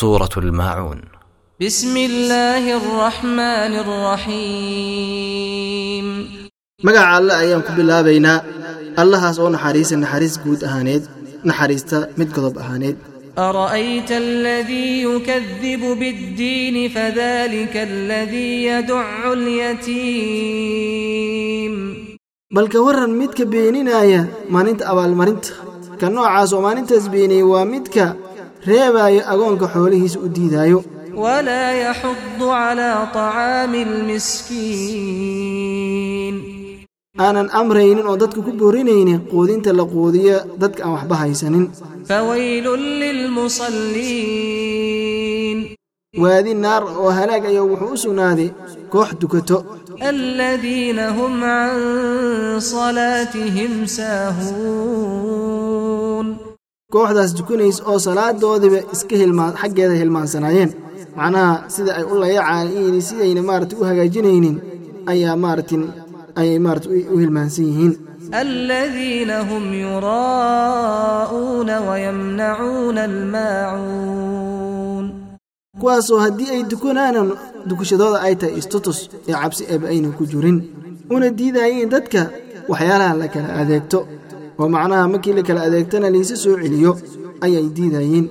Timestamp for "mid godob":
12.18-12.56